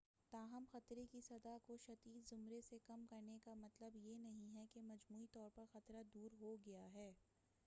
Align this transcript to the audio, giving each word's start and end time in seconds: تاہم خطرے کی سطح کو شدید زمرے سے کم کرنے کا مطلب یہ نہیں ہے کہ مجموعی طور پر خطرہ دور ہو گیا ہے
تاہم 0.33 0.63
خطرے 0.71 1.05
کی 1.11 1.19
سطح 1.21 1.57
کو 1.65 1.75
شدید 1.77 2.29
زمرے 2.29 2.61
سے 2.61 2.77
کم 2.87 3.05
کرنے 3.09 3.37
کا 3.43 3.53
مطلب 3.55 3.95
یہ 3.97 4.17
نہیں 4.17 4.55
ہے 4.55 4.65
کہ 4.73 4.81
مجموعی 4.81 5.27
طور 5.33 5.49
پر 5.55 5.65
خطرہ 5.73 6.03
دور 6.13 6.41
ہو 6.41 6.55
گیا 6.65 6.87
ہے 6.93 7.11